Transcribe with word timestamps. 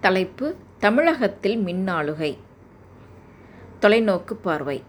தலைப்பு 0.00 0.56
தமிழகத்தில் 0.78 1.64
மின்னாளுகை. 1.64 2.38
தொலைநோக்கு 3.80 4.32
பார்வை. 4.42 4.82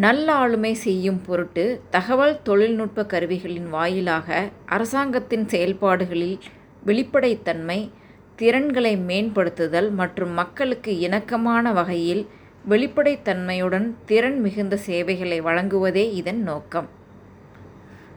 நல்லாளுமை 0.00 0.72
செய்யும் 0.72 1.20
பொருட்டு 1.22 1.82
தகவல் 1.90 2.42
தொழில்நுட்ப 2.42 3.06
கருவிகளின் 3.06 3.68
வாயிலாக 3.68 4.50
அரசாங்கத்தின் 4.66 5.48
செயல்பாடுகளில் 5.48 6.38
வெளிப்படைத்தன்மை 6.86 7.90
திறன்களை 8.36 8.96
மேம்படுத்துதல் 8.96 9.90
மற்றும் 9.90 10.30
மக்களுக்கு 10.30 10.98
இணக்கமான 10.98 11.72
வகையில் 11.72 12.28
வெளிப்படைத்தன்மையுடன் 12.68 13.94
திறன் 14.06 14.40
மிகுந்த 14.40 14.76
சேவைகளை 14.76 15.40
வழங்குவதே 15.40 16.12
இதன் 16.12 16.42
நோக்கம். 16.42 16.88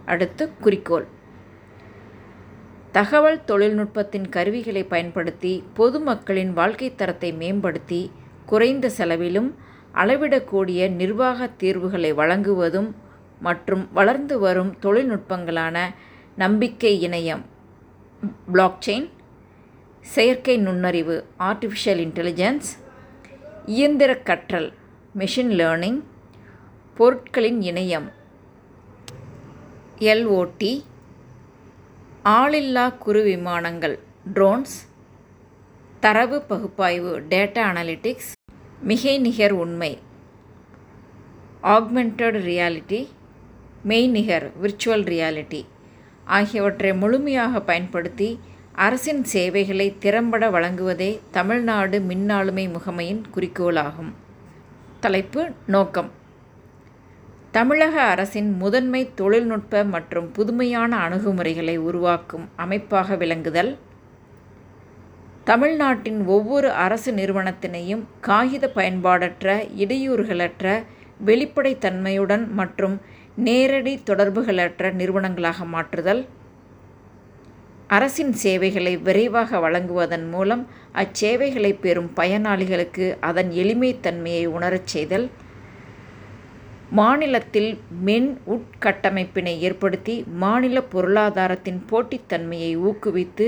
அடுத்து 0.05 0.55
குறிக்கோள். 0.55 1.05
தகவல் 2.93 3.39
தொழில்நுட்பத்தின் 3.45 4.27
கருவிகளை 4.29 4.83
பயன்படுத்தி 4.83 5.53
பொதுமக்களின் 5.77 6.53
வாழ்க்கை 6.53 6.89
தரத்தை 6.95 7.29
மேம்படுத்தி 7.33 8.01
குறைந்த 8.45 8.89
செலவிலும் 8.89 9.49
அளவிடக்கூடிய 9.95 10.89
நிர்வாக 10.95 11.47
தீர்வுகளை 11.57 12.11
வழங்குவதும் 12.13 12.89
மற்றும் 13.41 13.83
வளர்ந்து 13.93 14.35
வரும் 14.39 14.73
தொழில்நுட்பங்களான 14.81 15.77
நம்பிக்கை 16.37 16.93
இணையம் 17.07 17.43
பிளாக்செயின் 18.47 19.07
செயற்கை 20.05 20.55
நுண்ணறிவு 20.57 21.15
ஆர்டிஃபிஷியல் 21.43 22.01
இன்டெலிஜென்ஸ் 22.03 22.69
இயந்திர 23.73 24.11
கற்றல் 24.23 24.69
மெஷின் 25.15 25.53
லேர்னிங் 25.59 25.99
பொருட்களின் 26.97 27.59
இணையம் 27.61 28.07
எல்ஓடி 30.05 30.73
ஆளில்லா 32.23 32.97
குறு 32.97 33.23
விமானங்கள் 33.23 33.99
ட்ரோன்ஸ் 34.33 34.87
தரவு 35.99 36.41
பகுப்பாய்வு 36.41 37.19
டேட்டா 37.29 37.57
அனலிட்டிக்ஸ் 37.57 38.31
மிகை 38.81 39.19
நிகர் 39.19 39.51
உண்மை 39.51 39.97
ஆக்மெண்டட் 41.63 42.37
ரியாலிட்டி 42.45 43.07
மெய்நிகர் 43.87 44.51
விர்ச்சுவல் 44.61 45.03
ரியாலிட்டி 45.03 45.65
ஆகியவற்றை 46.25 46.93
முழுமையாக 46.93 47.59
பயன்படுத்தி 47.59 48.39
அரசின் 48.73 49.23
சேவைகளை 49.23 49.97
திறம்பட 49.97 50.49
வழங்குவதே 50.49 51.19
தமிழ்நாடு 51.31 51.99
மின்னாளுமை 51.99 52.67
முகமையின் 52.75 53.23
குறிக்கோளாகும். 53.35 54.13
தலைப்பு 54.99 55.51
நோக்கம். 55.65 56.11
தமிழக 57.55 57.95
அரசின் 58.01 58.49
முதன்மை 58.61 58.99
தொழில்நுட்ப 59.19 59.83
மற்றும் 59.93 60.27
புதுமையான 60.31 60.91
அணுகுமுறைகளை 61.05 61.73
உருவாக்கும் 61.77 62.43
அமைப்பாக 62.55 63.15
விளங்குதல். 63.15 63.71
தமிழ்நாட்டின் 65.43 66.19
ஒவ்வொரு 66.35 66.69
அரசு 66.83 67.11
நிறுவனத்தினையும் 67.11 68.03
காகித 68.27 68.67
பயன்பாடற்ற 68.77 69.47
இடையூறுகளற்ற 69.83 70.65
வெளிப்படைத்தன்மையுடன் 71.29 72.45
மற்றும் 72.61 72.95
நேரடி 73.47 73.95
தொடர்புகளற்ற 74.11 74.93
நிறுவனங்களாக 75.01 75.65
மாற்றுதல். 75.73 76.23
அரசின் 77.97 78.33
சேவைகளை 78.45 78.95
விரைவாக 78.97 79.59
வழங்குவதன் 79.59 80.29
மூலம் 80.29 80.65
அச்சேவைகளை 81.01 81.75
பெறும் 81.81 82.11
பயனாளிகளுக்கு 82.15 83.05
அதன் 83.19 83.51
எளிமைத்தன்மையை 83.61 84.45
உணரச் 84.57 84.91
செய்தல். 84.95 85.29
மாநிலத்தில் 86.97 87.71
மென் 88.05 88.29
உட்கட்டமைப்பினை 88.53 89.59
ஏற்படுத்தி 89.59 90.23
மாநில 90.43 90.81
பொருளாதாரத்தின் 90.93 91.81
போட்டித்தன்மையை 91.89 92.71
ஊக்குவித்து 92.87 93.47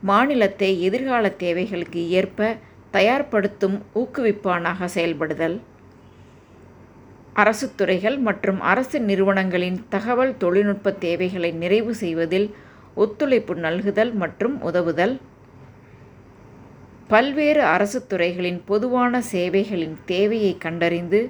மாநிலத்தை 0.00 0.82
எதிர்கால 0.82 1.30
தேவைகளுக்கு 1.42 2.08
ஏற்ப 2.10 2.56
தயார்படுத்தும் 2.92 3.76
ஊக்குவிப்பானாக 3.94 4.84
செயல்படுதல். 4.84 5.56
அரசு 7.32 7.74
துறைகள் 7.74 8.18
மற்றும் 8.18 8.60
அரசு 8.60 9.00
நிறுவனங்களின் 9.00 9.78
தகவல் 9.88 10.36
தொழில்நுட்ப 10.36 10.92
தேவைகளை 10.92 11.50
நிறைவு 11.52 11.94
செய்வதில் 11.94 12.48
ஒத்துழைப்பு 12.94 13.54
நல்குதல் 13.56 14.12
மற்றும் 14.14 14.56
உதவுதல். 14.62 15.14
பல்வேறு 17.08 17.62
அரசு 17.74 18.06
துறைகளின் 18.06 18.60
பொதுவான 18.64 19.22
சேவைகளின் 19.32 19.96
தேவையை 20.04 20.52
கண்டறிந்து 20.58 21.20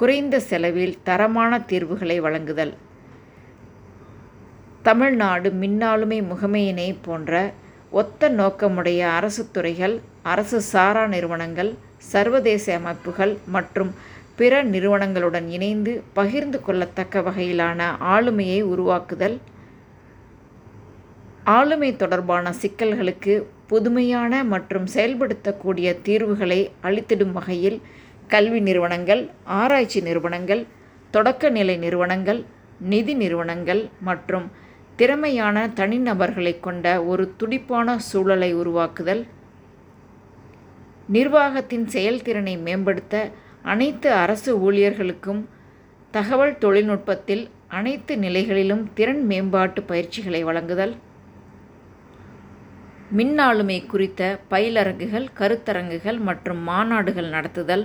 குறைந்த 0.00 0.36
செலவில் 0.48 0.98
தரமான 1.06 1.52
தீர்வுகளை 1.70 2.16
வழங்குதல். 2.26 2.72
தமிழ்நாடு 4.88 5.48
மின்னாளுமை 5.62 6.18
முகமையினை 6.30 6.88
போன்ற 7.06 7.32
ஒத்த 8.00 8.28
நோக்கமுடைய 8.40 9.00
அரசு 9.18 9.42
துறைகள் 9.54 9.96
அரசு 10.32 10.58
சாரா 10.72 11.04
நிறுவனங்கள் 11.14 11.70
சர்வதேச 12.12 12.64
அமைப்புகள் 12.80 13.34
மற்றும் 13.54 13.90
பிற 14.38 14.62
நிறுவனங்களுடன் 14.72 15.46
இணைந்து 15.56 15.92
பகிர்ந்து 16.18 16.58
கொள்ளத்தக்க 16.66 17.22
வகையிலான 17.28 17.90
ஆளுமையை 18.14 18.60
உருவாக்குதல். 18.72 19.36
ஆளுமை 21.58 21.90
தொடர்பான 22.02 22.52
சிக்கல்களுக்கு 22.62 23.34
புதுமையான 23.70 24.32
மற்றும் 24.54 24.86
செயல்படுத்தக்கூடிய 24.94 25.88
தீர்வுகளை 26.06 26.60
அளித்திடும் 26.88 27.34
வகையில் 27.38 27.78
கல்வி 28.28 28.60
நிறுவனங்கள் 28.60 29.22
ஆராய்ச்சி 29.56 30.00
நிறுவனங்கள் 30.00 30.62
தொடக்கநிலை 31.14 31.76
நிறுவனங்கள் 31.78 32.40
நிதி 32.88 33.14
நிறுவனங்கள் 33.14 33.82
மற்றும் 34.00 34.46
திறமையான 34.98 35.56
தனிநபர்களை 35.76 36.52
கொண்ட 36.60 36.86
ஒரு 37.04 37.24
துடிப்பான 37.36 37.98
சூழலை 38.06 38.50
உருவாக்குதல் 38.52 39.22
நிர்வாகத்தின் 41.08 41.86
செயல்திறனை 41.86 42.54
மேம்படுத்த 42.58 43.14
அனைத்து 43.64 44.08
அரசு 44.14 44.50
ஊழியர்களுக்கும் 44.60 45.42
தகவல் 46.14 46.54
தொழில்நுட்பத்தில் 46.58 47.44
அனைத்து 47.68 48.12
நிலைகளிலும் 48.16 48.84
திறன் 48.94 49.22
மேம்பாட்டு 49.26 49.80
பயிற்சிகளை 49.82 50.40
வழங்குதல் 50.42 50.94
மின்னாளுமை 53.12 53.78
குறித்த 53.86 54.22
பயிலரங்குகள் 54.50 55.26
கருத்தரங்குகள் 55.38 56.18
மற்றும் 56.20 56.60
மாநாடுகள் 56.62 57.30
நடத்துதல் 57.30 57.84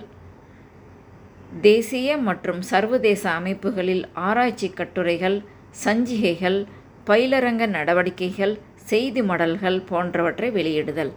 தேசிய 1.62 2.18
மற்றும் 2.18 2.62
சர்வதேச 2.62 3.30
அமைப்புகளில் 3.30 4.06
ஆராய்ச்சி 4.14 4.70
கட்டுரைகள் 4.70 5.44
சஞ்சிகைகள் 5.86 6.66
பயிலரங்க 7.08 7.68
நடவடிக்கைகள் 7.68 8.60
செய்தி 8.76 9.22
மடல்கள் 9.22 9.86
போன்றவற்றை 9.86 10.52
வெளியிடுதல். 10.52 11.12